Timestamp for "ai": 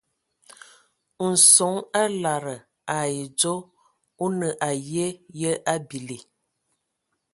2.97-3.15